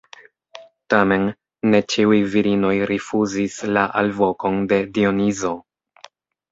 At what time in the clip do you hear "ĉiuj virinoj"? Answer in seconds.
1.95-2.73